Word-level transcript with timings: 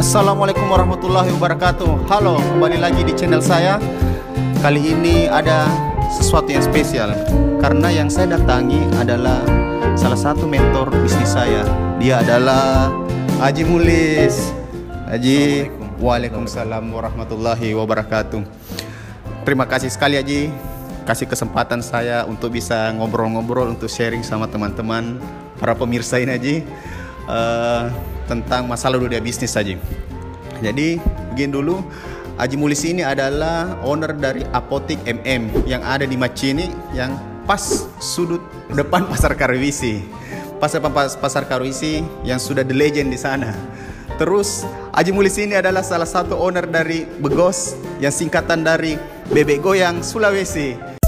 Assalamualaikum 0.00 0.64
warahmatullahi 0.64 1.28
wabarakatuh. 1.36 2.08
Halo, 2.08 2.40
kembali 2.40 2.80
lagi 2.80 3.04
di 3.04 3.12
channel 3.12 3.44
saya. 3.44 3.76
Kali 4.64 4.96
ini 4.96 5.28
ada 5.28 5.68
sesuatu 6.08 6.48
yang 6.48 6.64
spesial. 6.64 7.12
Karena 7.60 7.92
yang 7.92 8.08
saya 8.08 8.40
datangi 8.40 8.80
adalah 8.96 9.44
salah 10.00 10.16
satu 10.16 10.48
mentor 10.48 10.88
bisnis 11.04 11.36
saya. 11.36 11.68
Dia 12.00 12.24
adalah 12.24 12.88
Haji 13.44 13.60
Mulis. 13.68 14.56
Haji 15.04 15.68
Waalaikumsalam 16.00 16.88
warahmatullahi 16.88 17.76
wabarakatuh. 17.76 18.40
Terima 19.44 19.68
kasih 19.68 19.92
sekali 19.92 20.16
Haji. 20.16 20.48
Kasih 21.04 21.28
kesempatan 21.28 21.84
saya 21.84 22.24
untuk 22.24 22.56
bisa 22.56 22.92
ngobrol-ngobrol 22.96 23.72
Untuk 23.72 23.88
sharing 23.88 24.20
sama 24.20 24.44
teman-teman 24.46 25.20
Para 25.60 25.76
pemirsa 25.76 26.16
ini 26.24 26.32
Haji. 26.32 26.56
Uh, 27.28 27.92
tentang 28.30 28.70
masalah 28.70 29.02
dunia 29.02 29.18
bisnis 29.18 29.50
saja. 29.50 29.74
Jadi 30.62 31.02
begini 31.34 31.50
dulu, 31.50 31.82
Haji 32.38 32.54
Mulis 32.54 32.86
ini 32.86 33.02
adalah 33.02 33.82
owner 33.82 34.14
dari 34.14 34.46
Apotik 34.54 35.02
MM 35.02 35.66
yang 35.66 35.82
ada 35.82 36.06
di 36.06 36.14
Macini 36.14 36.70
yang 36.94 37.18
pas 37.42 37.90
sudut 37.98 38.38
depan 38.70 39.10
Pasar 39.10 39.34
Karwisi. 39.34 40.06
Pas 40.62 40.70
depan 40.70 40.94
Pasar 40.94 41.50
Karwisi 41.50 42.06
yang 42.22 42.38
sudah 42.38 42.62
the 42.62 42.76
legend 42.76 43.10
di 43.10 43.18
sana. 43.18 43.50
Terus 44.20 44.68
Haji 44.92 45.10
Mulis 45.10 45.34
ini 45.40 45.56
adalah 45.56 45.80
salah 45.80 46.06
satu 46.06 46.36
owner 46.36 46.68
dari 46.68 47.08
Begos 47.08 47.74
yang 47.98 48.12
singkatan 48.12 48.62
dari 48.62 49.00
Bebek 49.32 49.64
Goyang 49.64 50.04
Sulawesi. 50.04 50.99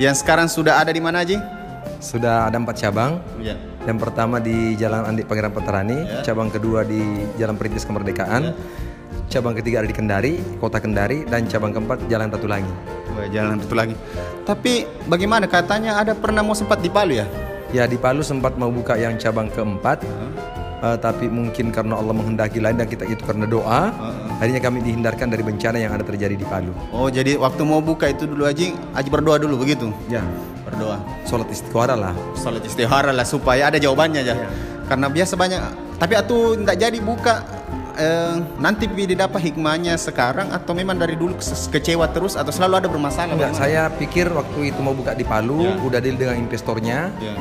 Yang 0.00 0.24
sekarang 0.24 0.48
sudah 0.48 0.80
ada 0.80 0.88
di 0.88 0.96
mana 0.96 1.20
Ji? 1.20 1.36
Sudah 2.00 2.48
ada 2.48 2.56
empat 2.56 2.80
cabang. 2.80 3.20
Ya. 3.36 3.52
Yang 3.84 4.00
pertama 4.00 4.40
di 4.40 4.72
Jalan 4.80 5.04
Andi 5.04 5.28
Pangeran 5.28 5.52
Peterani, 5.52 6.08
ya. 6.08 6.24
cabang 6.24 6.48
kedua 6.48 6.88
di 6.88 7.28
Jalan 7.36 7.60
Perintis 7.60 7.84
Kemerdekaan, 7.84 8.48
ya. 8.48 8.52
cabang 9.28 9.52
ketiga 9.52 9.84
ada 9.84 9.88
di 9.92 9.92
Kendari, 9.92 10.40
Kota 10.56 10.80
Kendari, 10.80 11.28
dan 11.28 11.44
cabang 11.44 11.76
keempat 11.76 12.08
Jalan 12.08 12.32
Tatulangi. 12.32 12.72
Wah, 13.12 13.28
Jalan 13.28 13.60
Tatulangi. 13.60 13.96
Tapi 14.48 14.88
bagaimana 15.04 15.44
katanya 15.44 16.00
ada 16.00 16.16
pernah 16.16 16.40
mau 16.40 16.56
sempat 16.56 16.80
di 16.80 16.88
Palu 16.88 17.20
ya? 17.20 17.28
Ya 17.68 17.84
di 17.84 18.00
Palu 18.00 18.24
sempat 18.24 18.56
mau 18.56 18.72
buka 18.72 18.96
yang 18.96 19.20
cabang 19.20 19.52
keempat. 19.52 20.00
Uh 20.00 20.59
uh, 20.80 20.96
tapi 20.96 21.28
mungkin 21.28 21.70
karena 21.70 21.96
Allah 21.96 22.14
menghendaki 22.16 22.58
lain 22.58 22.80
dan 22.80 22.88
kita 22.88 23.04
itu 23.06 23.22
karena 23.22 23.44
doa, 23.44 23.92
uh, 23.92 24.40
akhirnya 24.40 24.60
kami 24.60 24.82
dihindarkan 24.84 25.28
dari 25.30 25.44
bencana 25.44 25.76
yang 25.78 25.92
ada 25.94 26.04
terjadi 26.04 26.34
di 26.34 26.46
Palu. 26.48 26.72
Oh, 26.90 27.08
jadi 27.12 27.36
waktu 27.36 27.62
mau 27.64 27.84
buka 27.84 28.08
itu 28.10 28.24
dulu 28.26 28.48
aja, 28.48 28.72
aja 28.96 29.08
berdoa 29.08 29.36
dulu 29.38 29.60
begitu? 29.60 29.92
Ya, 30.08 30.24
berdoa. 30.64 30.98
Sholat 31.28 31.48
istighara 31.52 31.94
lah. 31.94 32.14
Sholat 32.36 32.64
istighara 32.64 33.12
lah 33.12 33.26
supaya 33.28 33.68
ada 33.68 33.76
jawabannya 33.76 34.20
aja. 34.24 34.34
Ya. 34.34 34.48
Karena 34.88 35.06
biasa 35.06 35.38
banyak, 35.38 35.60
tapi 36.02 36.18
atau 36.18 36.58
tidak 36.58 36.76
jadi 36.82 36.98
buka 36.98 37.46
eh, 37.94 38.42
nanti 38.58 38.90
didapat 38.90 39.38
hikmahnya 39.38 39.94
sekarang 39.94 40.50
atau 40.50 40.74
memang 40.74 40.98
dari 40.98 41.14
dulu 41.14 41.38
kecewa 41.70 42.10
terus 42.10 42.34
atau 42.34 42.50
selalu 42.50 42.74
ada 42.82 42.88
bermasalah? 42.90 43.38
Enggak, 43.38 43.54
saya 43.54 43.86
pikir 43.86 44.26
waktu 44.34 44.74
itu 44.74 44.82
mau 44.82 44.90
buka 44.90 45.14
di 45.14 45.22
Palu, 45.22 45.62
ya. 45.62 45.78
udah 45.78 46.02
deal 46.02 46.18
dengan 46.18 46.42
investornya. 46.42 47.14
Ya 47.22 47.38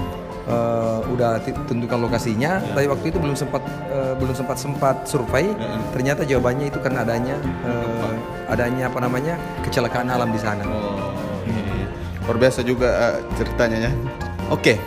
uh, 0.50 1.00
udah 1.08 1.40
tentukan 1.46 2.02
lokasinya, 2.02 2.60
yeah. 2.60 2.74
tapi 2.76 2.90
waktu 2.90 3.06
itu 3.14 3.18
belum 3.22 3.38
sempat 3.38 3.64
uh, 3.94 4.18
belum 4.18 4.34
sempat 4.34 4.58
sempat 4.58 4.96
survei. 5.06 5.54
Yeah. 5.54 5.80
Ternyata 5.94 6.22
jawabannya 6.26 6.74
itu 6.74 6.82
karena 6.82 7.06
adanya 7.06 7.38
uh, 7.64 8.12
adanya 8.50 8.90
apa 8.90 9.00
namanya 9.00 9.38
kecelakaan 9.64 10.10
alam 10.10 10.34
di 10.34 10.42
sana. 10.42 10.66
Oh, 10.66 11.14
okay. 11.46 11.86
luar 12.26 12.38
biasa 12.42 12.60
juga 12.66 12.90
uh, 12.90 13.18
ceritanya 13.38 13.88
ya. 13.88 13.92
Oke, 14.50 14.74
okay. 14.74 14.78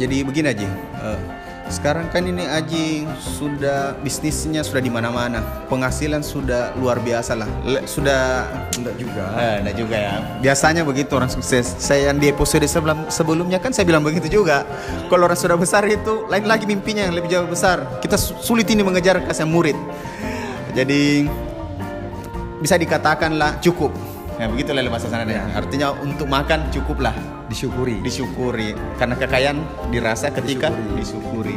jadi 0.00 0.24
begini 0.24 0.48
aja. 0.56 0.68
Uh, 0.96 1.35
sekarang 1.66 2.06
kan 2.14 2.22
ini 2.22 2.46
Aji 2.46 3.06
sudah 3.18 3.98
bisnisnya 4.00 4.62
sudah 4.62 4.78
di 4.78 4.90
mana-mana, 4.90 5.42
penghasilan 5.66 6.22
sudah 6.22 6.74
luar 6.78 7.02
biasa 7.02 7.34
lah. 7.34 7.48
Le, 7.66 7.82
sudah 7.84 8.46
enggak 8.78 8.94
juga. 8.96 9.24
Eh, 9.34 9.56
enggak 9.66 9.76
juga 9.76 9.96
ya. 9.98 10.14
Biasanya 10.38 10.82
begitu 10.86 11.18
orang 11.18 11.30
sukses. 11.30 11.66
Saya 11.78 12.14
yang 12.14 12.22
di 12.22 12.30
episode 12.30 12.64
sebelum 12.70 13.10
sebelumnya 13.10 13.58
kan 13.58 13.74
saya 13.74 13.82
bilang 13.82 14.06
begitu 14.06 14.42
juga. 14.42 14.62
Kalau 15.10 15.26
orang 15.26 15.38
sudah 15.38 15.58
besar 15.58 15.82
itu 15.90 16.26
lain 16.30 16.46
lagi 16.46 16.64
mimpinya 16.64 17.06
yang 17.06 17.14
lebih 17.18 17.30
jauh 17.30 17.48
besar. 17.50 17.98
Kita 17.98 18.14
sulit 18.18 18.70
ini 18.70 18.86
mengejar 18.86 19.18
kasih 19.26 19.46
murid. 19.46 19.76
Jadi 20.72 21.26
bisa 22.62 22.78
dikatakan 22.78 23.34
lah 23.36 23.58
cukup. 23.58 24.15
Ya 24.36 24.52
begitu 24.52 24.76
lah 24.76 24.84
bahasa 24.92 25.08
sana 25.08 25.24
ya. 25.24 25.48
Artinya 25.56 25.96
untuk 25.96 26.28
makan 26.28 26.68
cukup 26.68 27.00
lah 27.08 27.16
disyukuri. 27.48 28.04
Disyukuri. 28.04 28.76
Karena 29.00 29.16
kekayaan 29.16 29.58
dirasa 29.88 30.28
ketika 30.28 30.68
disyukuri, 30.92 31.56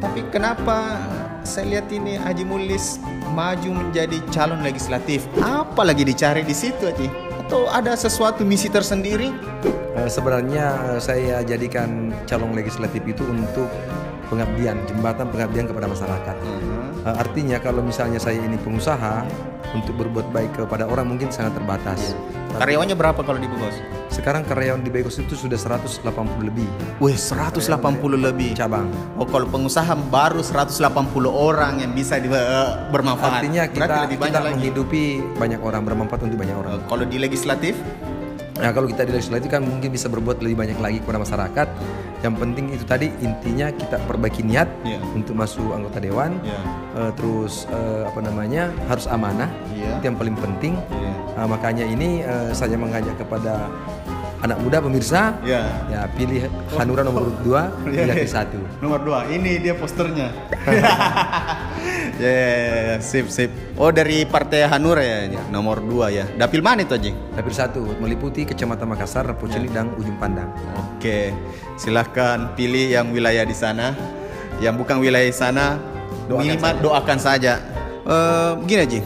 tapi 0.00 0.24
kenapa 0.32 0.96
saya 1.42 1.76
lihat 1.76 1.92
ini 1.92 2.16
Haji 2.16 2.44
Mulis 2.46 3.02
maju 3.34 3.70
menjadi 3.74 4.22
calon 4.30 4.62
legislatif? 4.62 5.26
Apa 5.42 5.82
lagi 5.82 6.06
dicari 6.06 6.46
di 6.46 6.54
situ 6.54 6.86
Haji? 6.86 7.10
Atau 7.42 7.66
ada 7.66 7.98
sesuatu 7.98 8.46
misi 8.46 8.70
tersendiri? 8.70 9.34
Uh, 9.98 10.06
sebenarnya 10.06 10.94
uh, 10.94 11.00
saya 11.02 11.42
jadikan 11.42 12.14
calon 12.30 12.54
legislatif 12.54 13.02
itu 13.02 13.26
untuk 13.26 13.66
pengabdian 14.30 14.78
jembatan 14.86 15.26
pengabdian 15.26 15.66
kepada 15.66 15.90
masyarakat. 15.90 16.36
Uh 16.38 16.46
-huh. 16.46 17.10
uh, 17.10 17.16
artinya 17.18 17.58
kalau 17.58 17.82
misalnya 17.82 18.22
saya 18.22 18.38
ini 18.38 18.54
pengusaha 18.62 19.26
untuk 19.76 19.94
berbuat 19.98 20.30
baik 20.34 20.56
kepada 20.58 20.86
orang 20.86 21.10
mungkin 21.14 21.30
sangat 21.30 21.54
terbatas. 21.58 22.14
Yeah. 22.14 22.40
Karyawannya 22.58 22.96
berapa 22.98 23.20
kalau 23.22 23.38
di 23.38 23.46
Bogos? 23.46 23.78
Sekarang 24.10 24.42
karyawan 24.42 24.82
di 24.82 24.90
Begos 24.90 25.22
itu 25.22 25.38
sudah 25.38 25.54
180 25.54 26.02
lebih. 26.42 26.66
Wih, 26.98 27.14
180 27.14 27.62
lebih 28.18 28.58
cabang. 28.58 28.90
Oh, 29.14 29.22
kalau 29.22 29.46
pengusaha 29.46 29.94
baru 30.10 30.42
180 30.42 31.30
orang 31.30 31.78
yang 31.78 31.94
bisa 31.94 32.18
di, 32.18 32.26
uh, 32.26 32.90
bermanfaat. 32.90 33.46
Artinya 33.46 33.70
kita 33.70 34.10
lebih 34.10 34.18
banyak 34.18 34.34
kita 34.34 34.40
lagi. 34.42 34.54
menghidupi 34.58 35.04
banyak 35.38 35.60
orang 35.62 35.82
bermanfaat 35.86 36.20
untuk 36.26 36.38
banyak 36.42 36.56
orang. 36.58 36.72
Uh, 36.74 36.82
kalau 36.90 37.04
di 37.06 37.16
legislatif? 37.22 37.78
Nah, 38.58 38.74
kalau 38.74 38.90
kita 38.90 39.06
di 39.08 39.14
legislatif 39.14 39.48
kan 39.48 39.62
mungkin 39.62 39.88
bisa 39.88 40.10
berbuat 40.10 40.42
lebih 40.42 40.58
banyak 40.58 40.78
lagi 40.82 40.98
kepada 41.00 41.22
masyarakat 41.22 41.68
yang 42.20 42.36
penting 42.36 42.68
itu 42.72 42.84
tadi 42.84 43.08
intinya 43.24 43.72
kita 43.72 43.96
perbaiki 44.04 44.44
niat 44.44 44.68
yeah. 44.84 45.00
untuk 45.16 45.32
masuk 45.36 45.72
anggota 45.72 45.98
dewan 46.00 46.36
yeah. 46.44 46.52
Iya. 46.52 46.60
uh, 47.00 47.10
terus 47.16 47.64
uh, 47.72 48.04
apa 48.08 48.20
namanya 48.20 48.68
harus 48.92 49.08
amanah 49.08 49.48
yeah. 49.72 49.96
itu 49.96 50.12
yang 50.12 50.18
paling 50.20 50.36
penting 50.36 50.74
yeah. 50.92 51.40
uh, 51.40 51.48
makanya 51.48 51.84
ini 51.88 52.20
uh, 52.24 52.52
saya 52.52 52.76
mengajak 52.76 53.16
kepada 53.16 53.72
anak 54.40 54.56
muda 54.60 54.80
pemirsa 54.80 55.36
yeah. 55.44 55.68
ya 55.88 56.00
pilih 56.16 56.48
Hanura 56.76 57.04
nomor 57.04 57.28
dua 57.44 57.72
yeah, 57.88 58.04
pilih 58.08 58.16
yeah. 58.24 58.28
satu 58.28 58.60
nomor 58.80 59.00
dua 59.00 59.28
ini 59.32 59.60
dia 59.60 59.76
posternya 59.76 60.32
ya 62.22 62.26
yeah, 62.26 62.50
yeah, 62.94 62.98
sip 63.00 63.26
sip. 63.32 63.50
Oh 63.80 63.88
dari 63.90 64.28
partai 64.28 64.68
Hanura 64.68 65.00
ya, 65.00 65.26
ya. 65.28 65.42
Nomor 65.48 65.80
dua 65.80 66.12
ya. 66.12 66.28
Dapil 66.36 66.60
mana 66.60 66.84
itu 66.84 66.94
aja 66.94 67.10
dapil 67.34 67.54
satu 67.54 67.80
meliputi 67.98 68.44
kecamatan 68.44 68.86
Makassar 68.90 69.26
Poceli 69.36 69.68
yeah. 69.68 69.84
dan 69.84 69.86
Ujung 69.96 70.16
Pandang. 70.20 70.52
Oke. 70.76 71.00
Okay. 71.00 71.24
silahkan 71.80 72.52
pilih 72.54 72.92
yang 72.92 73.08
wilayah 73.10 73.42
di 73.42 73.56
sana. 73.56 73.96
Yang 74.60 74.84
bukan 74.84 75.00
wilayah 75.00 75.24
di 75.24 75.36
sana 75.36 75.80
doakan 76.28 76.44
minimal 76.44 76.72
saja. 76.72 76.82
doakan 76.84 77.18
saja. 77.18 77.54
Uh, 78.00 78.56
gini 78.64 78.80
aja 78.80 79.00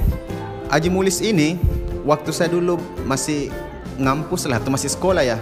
Aji 0.70 0.88
Mulis 0.88 1.18
ini 1.18 1.58
waktu 2.06 2.30
saya 2.30 2.50
dulu 2.52 2.78
masih 3.04 3.50
ngampus 3.98 4.46
lah 4.46 4.58
atau 4.58 4.70
masih 4.70 4.90
sekolah 4.90 5.22
ya 5.22 5.36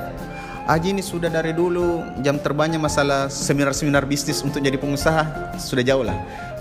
Aji 0.62 0.94
ini 0.94 1.03
sudah 1.03 1.26
dari 1.26 1.50
dulu 1.50 2.06
jam 2.23 2.38
terbangnya 2.38 2.79
masalah 2.79 3.26
seminar-seminar 3.26 4.06
bisnis 4.06 4.47
untuk 4.47 4.62
jadi 4.62 4.79
pengusaha 4.79 5.59
sudah 5.59 5.82
jauh 5.82 6.06
lah 6.06 6.14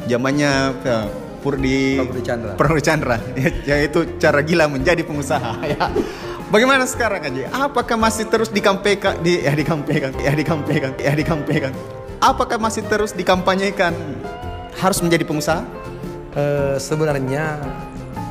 zamannya 0.09 0.73
ya, 0.89 1.05
Pur 1.41 1.57
di 1.57 1.97
Chandra, 2.21 2.53
Chandra 2.81 3.17
ya, 3.37 3.77
yaitu 3.77 4.17
cara 4.17 4.41
gila 4.41 4.65
menjadi 4.69 5.05
pengusaha 5.05 5.57
ya 5.77 5.85
Bagaimana 6.51 6.83
sekarang 6.83 7.23
Aji? 7.23 7.47
Apakah 7.47 7.95
masih 7.95 8.27
terus 8.27 8.51
dikampekan 8.51 9.23
di 9.23 9.39
ya 9.39 9.55
dikampekan 9.55 10.11
ya 10.19 10.35
dikampekan 10.35 10.91
ya 10.99 11.15
dikampekan? 11.15 11.71
Apakah 12.19 12.59
masih 12.59 12.83
terus 12.91 13.15
dikampanyekan 13.15 13.95
harus 14.75 14.99
menjadi 14.99 15.23
pengusaha? 15.23 15.63
Uh, 16.35 16.75
sebenarnya 16.75 17.55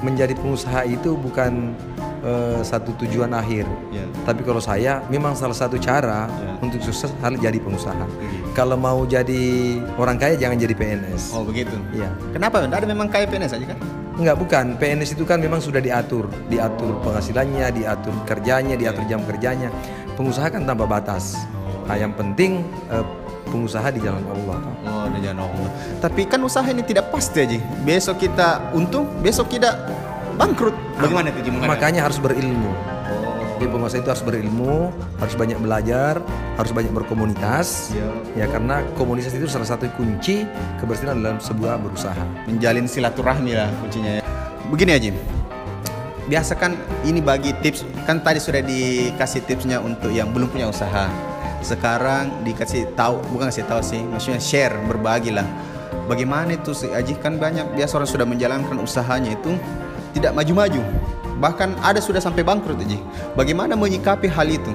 menjadi 0.05 0.37
pengusaha 0.37 0.85
itu 0.85 1.17
bukan 1.17 1.73
uh, 2.21 2.61
satu 2.61 2.93
tujuan 3.01 3.33
akhir. 3.33 3.65
Yeah. 3.89 4.10
Tapi 4.25 4.41
kalau 4.45 4.61
saya 4.61 5.01
memang 5.09 5.33
salah 5.33 5.57
satu 5.57 5.81
cara 5.81 6.29
yeah. 6.29 6.65
untuk 6.65 6.81
sukses 6.85 7.09
harus 7.25 7.39
jadi 7.41 7.57
pengusaha. 7.57 8.05
Mm. 8.05 8.53
Kalau 8.53 8.77
mau 8.77 9.03
jadi 9.09 9.77
orang 9.97 10.21
kaya 10.21 10.37
jangan 10.37 10.61
jadi 10.61 10.75
PNS. 10.77 11.33
Oh 11.33 11.43
begitu. 11.43 11.75
Iya. 11.95 12.13
Kenapa? 12.37 12.63
Ada 12.63 12.87
memang 12.87 13.09
kaya 13.09 13.25
PNS 13.27 13.57
aja 13.57 13.67
kan? 13.75 13.79
Enggak, 14.21 14.37
bukan. 14.37 14.65
PNS 14.77 15.17
itu 15.17 15.25
kan 15.25 15.41
memang 15.41 15.65
sudah 15.65 15.81
diatur, 15.81 16.29
diatur 16.53 17.01
penghasilannya, 17.01 17.73
diatur 17.73 18.13
kerjanya, 18.29 18.77
diatur 18.77 19.05
jam 19.09 19.25
kerjanya. 19.25 19.73
Pengusaha 20.13 20.53
kan 20.53 20.69
tanpa 20.69 20.85
batas. 20.85 21.41
Nah, 21.89 21.97
yang 21.97 22.13
penting 22.13 22.61
eh, 22.93 23.05
pengusaha 23.49 23.89
di 23.91 24.05
jalan 24.05 24.23
Allah. 24.29 24.59
Oh, 24.87 25.07
di 25.11 25.25
jalan 25.25 25.49
Allah. 25.49 25.71
Tapi 26.05 26.29
kan 26.29 26.45
usaha 26.45 26.65
ini 26.69 26.85
tidak 26.85 27.09
pasti 27.09 27.49
aja. 27.49 27.59
Besok 27.83 28.21
kita 28.21 28.71
untung, 28.77 29.09
besok 29.25 29.51
kita 29.51 29.75
bangkrut. 30.39 30.77
Bagaimana 31.01 31.33
itu 31.33 31.41
gimana? 31.49 31.67
Makanya 31.67 32.01
harus 32.07 32.21
berilmu. 32.23 32.73
Jadi 33.61 33.77
pengusaha 33.77 34.01
itu 34.01 34.09
harus 34.09 34.25
berilmu, 34.25 34.89
harus 35.21 35.37
banyak 35.37 35.61
belajar, 35.61 36.17
harus 36.57 36.73
banyak 36.73 36.97
berkomunitas. 36.97 37.93
Ya 38.33 38.49
karena 38.49 38.81
komunitas 38.97 39.37
itu 39.37 39.45
salah 39.45 39.69
satu 39.69 39.85
kunci 40.01 40.49
keberhasilan 40.81 41.21
dalam 41.21 41.37
sebuah 41.45 41.77
berusaha. 41.77 42.25
Menjalin 42.49 42.89
silaturahmi 42.89 43.53
lah 43.53 43.69
kuncinya 43.85 44.17
ya. 44.17 44.23
Begini 44.73 44.97
aja. 44.97 45.13
Biasa 46.25 46.57
kan 46.57 46.73
ini 47.05 47.21
bagi 47.21 47.53
tips 47.61 47.85
kan 48.09 48.25
tadi 48.25 48.41
sudah 48.41 48.65
dikasih 48.65 49.45
tipsnya 49.45 49.77
untuk 49.77 50.09
yang 50.09 50.33
belum 50.33 50.49
punya 50.49 50.73
usaha. 50.73 51.13
Sekarang 51.61 52.41
dikasih 52.41 52.97
tahu 52.97 53.21
bukan 53.29 53.53
kasih 53.53 53.69
tahu 53.69 53.85
sih, 53.85 54.01
maksudnya 54.01 54.41
share 54.41 54.73
berbagi 54.89 55.37
lah. 55.37 55.45
Bagaimana 56.09 56.57
itu 56.57 56.73
sih 56.73 56.89
Aji 56.97 57.13
kan 57.21 57.37
banyak 57.37 57.77
biasa 57.77 58.01
orang 58.01 58.09
sudah 58.09 58.25
menjalankan 58.25 58.81
usahanya 58.81 59.37
itu 59.37 59.53
tidak 60.17 60.33
maju-maju 60.33 60.81
bahkan 61.41 61.73
ada 61.81 61.99
sudah 61.99 62.21
sampai 62.21 62.45
bangkrut 62.45 62.79
aja. 62.79 63.01
Bagaimana 63.35 63.75
menyikapi 63.75 64.29
hal 64.29 64.47
itu? 64.47 64.71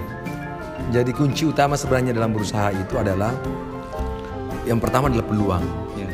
Jadi 0.90 1.14
kunci 1.14 1.46
utama 1.46 1.78
sebenarnya 1.78 2.12
dalam 2.12 2.34
berusaha 2.34 2.74
itu 2.74 2.98
adalah 2.98 3.32
yang 4.66 4.82
pertama 4.82 5.08
adalah 5.08 5.26
peluang. 5.30 5.64
Ya. 5.94 6.10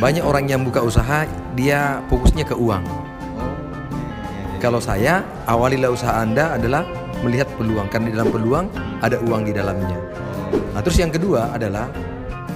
Banyak 0.00 0.24
orang 0.24 0.48
yang 0.48 0.64
buka 0.64 0.80
usaha 0.80 1.28
dia 1.52 2.00
fokusnya 2.08 2.48
ke 2.48 2.56
uang. 2.56 2.84
Oh, 2.84 2.96
ya, 2.96 4.56
ya, 4.56 4.56
Kalau 4.58 4.80
saya 4.80 5.20
awalilah 5.44 5.92
usaha 5.92 6.16
Anda 6.16 6.56
adalah 6.56 6.88
melihat 7.20 7.48
peluang 7.60 7.92
karena 7.92 8.08
di 8.08 8.14
dalam 8.16 8.30
peluang 8.32 8.66
ada 9.04 9.20
uang 9.20 9.42
di 9.44 9.52
dalamnya. 9.52 9.98
Nah, 10.72 10.80
terus 10.80 10.96
yang 11.02 11.12
kedua 11.12 11.52
adalah 11.52 11.90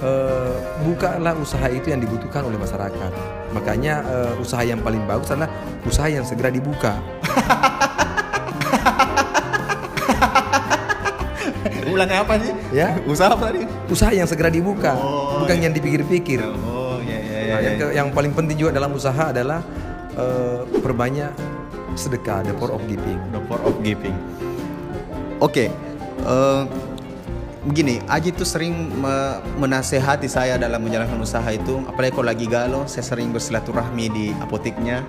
uh, 0.03 0.53
bukalah 0.83 1.33
usaha 1.39 1.71
itu 1.71 1.89
yang 1.89 2.03
dibutuhkan 2.03 2.43
oleh 2.43 2.59
masyarakat. 2.59 3.11
Makanya 3.55 4.03
uh, 4.03 4.33
usaha 4.43 4.61
yang 4.61 4.83
paling 4.83 5.07
bagus 5.07 5.31
adalah 5.31 5.49
usaha 5.87 6.11
yang 6.11 6.27
segera 6.27 6.51
dibuka. 6.51 6.99
Ulangnya 11.93 12.25
apa 12.25 12.41
sih? 12.41 12.53
Ya. 12.73 12.97
Usaha 13.05 13.31
apa 13.31 13.53
tadi? 13.53 13.69
Usaha 13.87 14.09
yang 14.09 14.25
segera 14.25 14.49
dibuka, 14.49 14.97
oh, 14.97 15.45
bukan 15.45 15.61
iya. 15.61 15.63
yang 15.69 15.73
dipikir-pikir. 15.77 16.41
Oh, 16.41 16.97
iya 17.05 17.19
iya 17.21 17.37
iya. 17.45 17.53
Nah, 17.53 17.61
yang, 17.61 17.75
ke, 17.77 17.85
yang 17.93 18.07
paling 18.09 18.33
penting 18.33 18.57
juga 18.57 18.81
dalam 18.81 18.97
usaha 18.97 19.29
adalah 19.29 19.61
uh, 20.17 20.65
perbanyak 20.81 21.29
sedekah, 21.93 22.41
the 22.41 22.53
power 22.57 22.73
of 22.73 22.81
giving. 22.89 23.21
The 23.29 23.41
power 23.45 23.61
of 23.61 23.77
giving. 23.85 24.17
Oke. 25.37 25.69
Okay. 25.69 25.69
Uh, 26.25 26.65
begini, 27.67 28.03
Aji 28.11 28.35
tuh 28.35 28.47
sering 28.47 28.91
me 28.99 29.39
menasehati 29.59 30.27
saya 30.27 30.59
dalam 30.59 30.83
menjalankan 30.83 31.19
usaha 31.19 31.47
itu, 31.51 31.83
apalagi 31.87 32.13
kalau 32.13 32.27
lagi 32.27 32.45
galau, 32.47 32.83
saya 32.85 33.03
sering 33.03 33.31
bersilaturahmi 33.31 34.05
di 34.11 34.25
apoteknya 34.43 35.03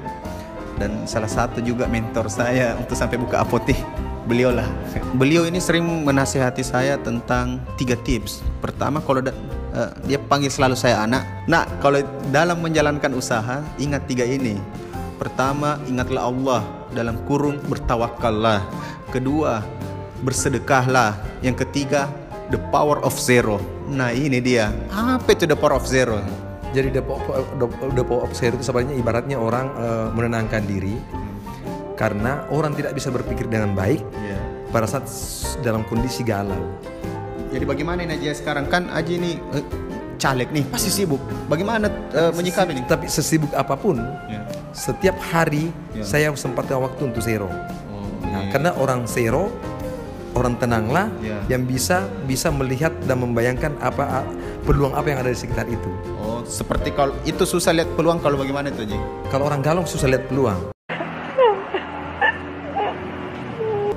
dan 0.78 1.06
salah 1.06 1.30
satu 1.30 1.62
juga 1.62 1.86
mentor 1.86 2.26
saya 2.26 2.74
untuk 2.74 2.98
sampai 2.98 3.18
buka 3.18 3.42
apotek 3.42 3.78
beliau 4.24 4.50
lah. 4.50 4.66
Beliau 5.14 5.44
ini 5.44 5.60
sering 5.60 5.84
menasehati 5.84 6.64
saya 6.64 6.96
tentang 6.98 7.60
tiga 7.76 7.94
tips. 7.94 8.40
Pertama, 8.64 9.04
kalau 9.04 9.20
uh, 9.20 9.90
dia 10.08 10.16
panggil 10.16 10.48
selalu 10.48 10.74
saya 10.74 11.04
anak. 11.04 11.22
Nah, 11.44 11.68
kalau 11.78 12.00
dalam 12.32 12.58
menjalankan 12.64 13.12
usaha, 13.14 13.60
ingat 13.76 14.08
tiga 14.08 14.24
ini. 14.24 14.56
Pertama, 15.20 15.78
ingatlah 15.86 16.26
Allah 16.26 16.62
dalam 16.90 17.20
kurung 17.28 17.60
bertawakallah. 17.68 18.64
Kedua, 19.12 19.62
bersedekahlah. 20.24 21.14
Yang 21.44 21.68
ketiga, 21.68 22.08
the 22.52 22.61
power 22.69 23.00
of 23.00 23.14
zero. 23.17 23.61
Nah 23.88 24.12
ini 24.12 24.41
dia. 24.41 24.73
Apa 24.93 25.32
itu 25.32 25.49
the 25.49 25.56
power 25.56 25.76
of 25.76 25.85
zero? 25.88 26.20
Jadi 26.75 26.91
the 26.91 27.02
power, 27.06 27.46
the, 27.94 28.02
power 28.02 28.26
of 28.26 28.35
zero 28.35 28.58
itu 28.58 28.67
sebenarnya 28.67 28.99
ibaratnya 28.99 29.37
orang 29.38 29.70
uh, 29.79 30.11
menenangkan 30.11 30.67
diri 30.67 30.99
karena 31.94 32.43
orang 32.50 32.75
tidak 32.75 32.99
bisa 32.99 33.14
berpikir 33.14 33.46
dengan 33.46 33.70
baik 33.79 34.02
yeah. 34.26 34.43
pada 34.75 34.91
saat 34.91 35.06
dalam 35.62 35.87
kondisi 35.87 36.26
galau. 36.26 36.75
Jadi 37.55 37.62
bagaimana 37.62 38.02
ini 38.02 38.19
aja 38.19 38.35
sekarang 38.35 38.67
kan 38.67 38.91
Aji 38.91 39.14
ini 39.23 39.38
uh, 39.55 39.62
caleg 40.19 40.50
nih 40.50 40.67
pasti 40.67 40.91
sibuk. 40.91 41.23
Bagaimana 41.46 41.87
uh, 42.11 42.35
menyikapi 42.35 42.75
ini? 42.75 42.82
Tapi 42.91 43.06
sesibuk 43.06 43.55
apa 43.55 43.79
pun, 43.79 44.02
yeah. 44.26 44.43
setiap 44.75 45.14
hari 45.23 45.70
yeah. 45.94 46.02
saya 46.02 46.35
sempatkan 46.35 46.82
waktu 46.82 47.06
untuk 47.06 47.23
zero. 47.23 47.46
Oh, 47.46 47.55
nah, 48.26 48.43
yeah. 48.43 48.50
karena 48.50 48.70
orang 48.75 49.06
zero 49.06 49.55
orang 50.34 50.58
tenanglah 50.58 51.08
yeah. 51.22 51.40
yang 51.46 51.64
bisa 51.64 52.06
bisa 52.26 52.50
melihat 52.50 52.90
dan 53.06 53.22
membayangkan 53.22 53.75
apa 53.78 54.26
peluang 54.66 54.92
apa 54.92 55.06
yang 55.14 55.19
ada 55.22 55.31
di 55.31 55.38
sekitar 55.38 55.66
itu. 55.70 55.90
Oh, 56.20 56.42
seperti 56.42 56.90
kalau 56.92 57.14
itu 57.22 57.46
susah 57.46 57.70
lihat 57.70 57.90
peluang 57.94 58.19
kalau 58.19 58.40
bagaimana 58.40 58.75
itu, 58.75 58.84
Ji? 58.88 58.98
Kalau 59.31 59.46
orang 59.46 59.62
galong 59.62 59.86
susah 59.86 60.10
lihat 60.10 60.26
peluang. 60.26 60.73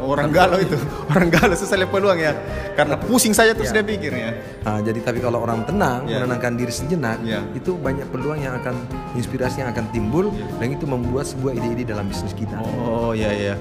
Orang 0.07 0.31
galau 0.31 0.59
itu 0.59 0.77
orang 1.13 1.27
galau 1.27 1.55
susah 1.55 1.75
lihat 1.75 1.91
peluang 1.91 2.19
ya 2.19 2.33
karena 2.79 2.95
pusing 2.95 3.35
saja 3.35 3.51
terus 3.51 3.75
ya. 3.75 3.81
dia 3.81 3.83
pikir 3.83 4.11
ya 4.15 4.31
nah, 4.63 4.79
jadi 4.79 4.99
tapi 5.03 5.19
kalau 5.19 5.43
orang 5.43 5.67
tenang 5.67 6.07
ya. 6.07 6.23
menenangkan 6.23 6.55
diri 6.55 6.71
sejenak 6.71 7.19
ya. 7.27 7.43
itu 7.51 7.75
banyak 7.75 8.07
peluang 8.07 8.39
yang 8.39 8.55
akan 8.63 8.75
inspirasi 9.19 9.61
yang 9.61 9.69
akan 9.75 9.85
timbul 9.91 10.31
ya. 10.31 10.47
dan 10.57 10.67
itu 10.71 10.85
membuat 10.87 11.27
sebuah 11.27 11.53
ide-ide 11.59 11.83
dalam 11.83 12.07
bisnis 12.07 12.31
kita 12.31 12.55
oh 12.63 13.11
ya 13.11 13.29
ya 13.35 13.55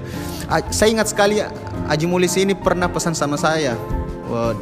saya 0.71 0.89
ingat 0.95 1.11
sekali 1.11 1.43
Aji 1.91 2.05
Mulis 2.07 2.33
ini 2.39 2.55
pernah 2.55 2.87
pesan 2.87 3.13
sama 3.13 3.35
saya 3.35 3.75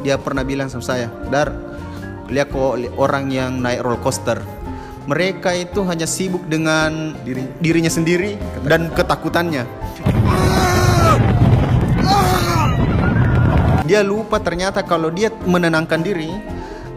dia 0.02 0.14
pernah 0.18 0.46
bilang 0.46 0.70
sama 0.70 0.84
saya 0.84 1.10
dar 1.30 1.50
lihat 2.30 2.50
kok 2.50 2.78
orang 2.98 3.30
yang 3.30 3.62
naik 3.62 3.82
roller 3.82 4.02
coaster 4.02 4.38
mereka 5.06 5.54
itu 5.54 5.86
hanya 5.86 6.04
sibuk 6.04 6.42
dengan 6.50 7.14
Diri. 7.22 7.46
dirinya 7.62 7.90
sendiri 7.90 8.34
Ketakutan. 8.34 8.66
dan 8.66 8.80
ketakutannya 8.90 9.64
dia 13.86 14.02
lupa 14.02 14.42
ternyata 14.42 14.82
kalau 14.82 15.08
dia 15.08 15.30
menenangkan 15.46 16.02
diri 16.02 16.30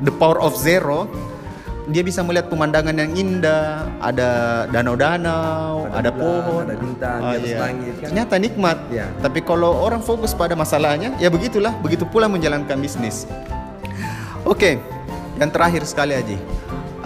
the 0.01 0.11
power 0.11 0.41
of 0.41 0.57
zero 0.57 1.05
dia 1.89 2.05
bisa 2.05 2.21
melihat 2.21 2.53
pemandangan 2.53 2.93
yang 2.93 3.11
indah 3.17 3.89
ada 3.97 4.29
danau-danau 4.69 5.89
ada, 5.89 6.05
ada 6.05 6.11
pohon 6.13 6.63
ada 6.69 6.77
bintang 6.77 7.19
oh, 7.21 7.33
iya. 7.33 7.57
langit 7.65 7.93
kan? 7.97 8.07
ternyata 8.13 8.35
nikmat 8.37 8.77
ya. 8.93 9.05
tapi 9.25 9.41
kalau 9.41 9.73
orang 9.73 10.01
fokus 10.01 10.37
pada 10.37 10.53
masalahnya 10.53 11.17
ya 11.17 11.33
begitulah 11.33 11.73
begitu 11.81 12.05
pula 12.05 12.29
menjalankan 12.29 12.77
bisnis 12.77 13.25
oke 14.45 14.57
okay. 14.57 14.73
yang 15.41 15.49
terakhir 15.49 15.81
sekali 15.89 16.13
aja 16.13 16.37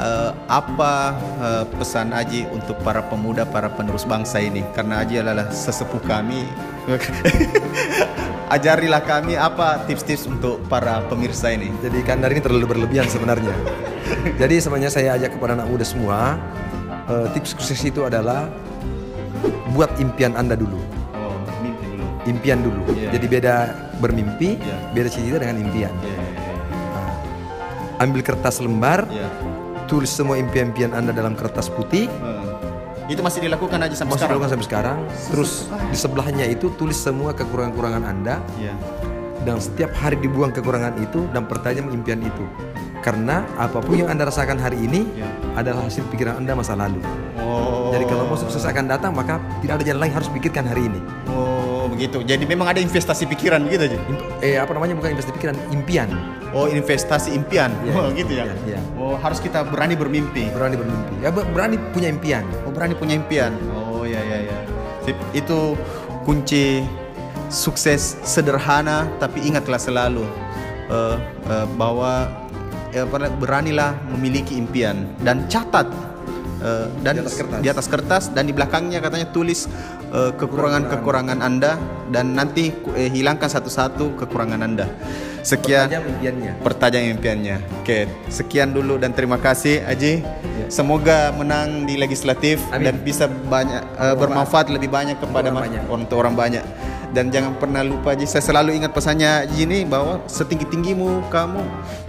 uh, 0.03 0.31
apa 0.51 1.15
uh, 1.39 1.63
pesan 1.79 2.11
Aji 2.11 2.45
untuk 2.51 2.75
para 2.83 2.99
pemuda, 3.07 3.47
para 3.47 3.71
penerus 3.71 4.03
bangsa 4.03 4.43
ini? 4.43 4.61
Karena 4.75 5.01
Aji 5.01 5.23
adalah 5.23 5.49
sesepuh 5.49 6.03
kami. 6.03 6.43
Ajarilah 8.53 9.01
kami 9.01 9.33
apa 9.39 9.81
tips-tips 9.87 10.29
untuk 10.29 10.61
para 10.67 11.01
pemirsa 11.07 11.49
ini. 11.55 11.73
Jadi 11.81 12.05
Kandar 12.05 12.29
ini 12.29 12.43
terlalu 12.43 12.77
berlebihan 12.77 13.07
sebenarnya. 13.09 13.55
Jadi 14.41 14.61
sebenarnya 14.61 14.91
saya 14.93 15.15
ajak 15.17 15.39
kepada 15.39 15.57
anak 15.57 15.71
muda 15.71 15.85
semua, 15.87 16.37
uh, 17.09 17.25
tips 17.33 17.57
sukses 17.57 17.79
itu 17.81 18.05
adalah 18.05 18.51
buat 19.73 19.89
impian 19.97 20.37
Anda 20.37 20.53
dulu. 20.53 20.77
Oh, 21.17 21.33
mimpi 21.65 21.85
dulu. 21.87 22.05
Impian 22.29 22.59
dulu. 22.61 22.83
Yeah. 22.93 23.15
Jadi 23.17 23.25
beda 23.25 23.55
bermimpi, 23.97 24.61
yeah. 24.61 24.79
beda 24.93 25.07
cita-cita 25.09 25.39
dengan 25.41 25.57
impian. 25.63 25.93
Yeah, 26.05 26.13
yeah, 26.13 26.29
yeah. 26.29 26.93
Nah, 26.93 28.05
ambil 28.05 28.21
kertas 28.21 28.61
lembar, 28.61 29.09
yeah 29.09 29.31
tulis 29.93 30.09
semua 30.09 30.41
impian-impian 30.41 30.89
Anda 30.97 31.13
dalam 31.13 31.37
kertas 31.37 31.69
putih. 31.69 32.09
Hmm. 32.17 32.49
Itu 33.05 33.21
masih 33.21 33.45
dilakukan 33.45 33.77
aja 33.77 33.93
sampai 33.93 34.17
masih 34.17 34.25
sekarang. 34.25 34.29
dilakukan 34.33 34.49
sampai 34.49 34.65
sekarang. 34.65 34.97
Terus 35.29 35.51
di 35.93 35.97
sebelahnya 36.01 36.45
itu 36.49 36.73
tulis 36.73 36.97
semua 36.97 37.29
kekurangan-kekurangan 37.37 38.01
Anda. 38.01 38.41
Yeah. 38.57 38.73
Dan 39.45 39.61
setiap 39.61 39.93
hari 39.93 40.17
dibuang 40.17 40.49
kekurangan 40.49 40.97
itu 40.97 41.29
dan 41.29 41.45
pertanyaan 41.45 41.93
impian 41.93 42.25
itu. 42.25 42.45
Karena 43.05 43.45
apa 43.59 43.83
pun 43.83 43.99
yang 43.99 44.09
Anda 44.09 44.25
rasakan 44.25 44.57
hari 44.57 44.81
ini 44.81 45.05
yeah. 45.13 45.29
adalah 45.59 45.85
hasil 45.85 46.01
pikiran 46.09 46.41
Anda 46.41 46.57
masa 46.57 46.73
lalu. 46.73 47.03
Oh. 47.37 47.93
Jadi 47.93 48.09
kalau 48.09 48.25
mau 48.25 48.39
sukses 48.39 48.65
akan 48.65 48.89
datang 48.89 49.13
maka 49.13 49.37
tidak 49.61 49.77
ada 49.77 49.83
jalan 49.93 50.09
lain 50.09 50.13
harus 50.17 50.29
pikirkan 50.33 50.65
hari 50.65 50.89
ini. 50.89 50.97
Oh, 51.29 51.52
begitu. 51.93 52.25
Jadi 52.25 52.43
memang 52.49 52.73
ada 52.73 52.81
investasi 52.81 53.29
pikiran 53.29 53.61
gitu 53.69 53.85
aja. 53.87 53.99
eh 54.41 54.57
apa 54.57 54.73
namanya 54.73 54.97
bukan 54.97 55.13
investasi 55.13 55.35
pikiran, 55.37 55.55
impian. 55.69 56.09
Oh, 56.53 56.69
investasi 56.69 57.33
impian. 57.33 57.73
Ya, 57.85 57.93
oh, 57.97 58.09
gitu 58.13 58.33
ya. 58.33 58.45
ya. 58.65 58.81
Oh, 58.97 59.17
harus 59.17 59.41
kita 59.41 59.65
berani 59.65 59.93
bermimpi. 59.93 60.49
Berani 60.53 60.75
bermimpi. 60.77 61.13
Ya, 61.21 61.29
berani 61.29 61.77
punya 61.93 62.09
impian. 62.09 62.45
Oh, 62.65 62.71
berani 62.73 62.93
punya 62.97 63.17
impian. 63.17 63.53
Oh, 63.73 64.05
ya 64.05 64.21
ya 64.21 64.37
ya. 64.49 64.57
Itu 65.33 65.77
kunci 66.23 66.81
sukses 67.53 68.17
sederhana 68.25 69.05
tapi 69.21 69.45
ingatlah 69.45 69.77
selalu 69.77 70.25
uh, 70.89 71.21
uh, 71.45 71.67
bahwa 71.77 72.25
ya, 72.93 73.05
beranilah 73.37 73.97
memiliki 74.13 74.57
impian 74.57 75.05
dan 75.21 75.45
catat 75.49 75.85
uh, 76.63 76.87
dan 77.03 77.19
di 77.19 77.21
atas, 77.21 77.35
kertas. 77.35 77.59
di 77.59 77.69
atas 77.69 77.87
kertas 77.91 78.23
dan 78.31 78.43
di 78.47 78.53
belakangnya 78.55 79.03
katanya 79.03 79.27
tulis 79.29 79.67
kekurangan-kekurangan 80.13 81.41
uh, 81.41 81.47
Anda 81.49 81.75
dan 82.09 82.37
nanti 82.37 82.71
uh, 82.71 83.09
hilangkan 83.09 83.49
satu-satu 83.49 84.15
kekurangan 84.23 84.61
Anda. 84.63 84.87
Sekian 85.43 85.91
pertanyaan 85.91 86.07
impiannya. 86.15 86.51
Pertanyaan 86.63 87.07
impiannya. 87.19 87.55
Oke, 87.83 88.07
sekian 88.31 88.71
dulu 88.71 88.95
dan 88.95 89.11
terima 89.11 89.35
kasih 89.35 89.83
Aji. 89.83 90.23
Ya. 90.23 90.65
Semoga 90.71 91.35
menang 91.35 91.83
di 91.83 91.99
legislatif 91.99 92.63
Amin. 92.71 92.87
dan 92.87 92.95
bisa 93.03 93.27
banyak 93.27 93.83
uh, 93.99 94.15
bermanfaat 94.15 94.71
lebih 94.71 94.87
banyak 94.87 95.19
kepada 95.19 95.51
orang 95.51 95.67
banyak. 95.67 95.83
untuk 95.91 96.15
orang 96.23 96.35
banyak. 96.39 96.63
Dan 97.13 97.29
jangan 97.29 97.59
pernah 97.59 97.83
lupa 97.83 98.15
Aji, 98.15 98.25
saya 98.25 98.41
selalu 98.41 98.79
ingat 98.79 98.95
pesannya 98.95 99.45
Aji 99.45 99.67
ini 99.67 99.83
bahwa 99.83 100.23
setinggi-tinggimu 100.31 101.27
kamu 101.27 101.61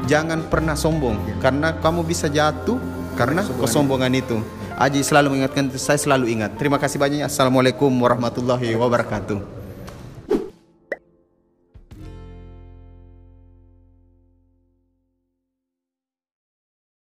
jangan 0.06 0.46
pernah 0.46 0.78
sombong 0.78 1.18
ya. 1.26 1.34
karena 1.42 1.75
kamu 1.82 2.06
bisa 2.06 2.30
jatuh 2.30 2.78
karena 3.14 3.47
kesombongan 3.47 4.12
itu. 4.14 4.42
Aji 4.75 5.06
selalu 5.06 5.38
mengingatkan 5.38 5.71
saya 5.78 5.99
selalu 5.99 6.35
ingat. 6.35 6.59
Terima 6.59 6.83
kasih 6.83 6.99
banyak. 6.99 7.30
Assalamualaikum 7.30 7.90
warahmatullahi 7.94 8.75
wabarakatuh. 8.75 9.53